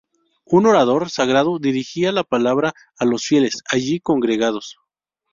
[0.47, 4.77] Un orador sagrado dirigía la palabra a los fieles allí congregados.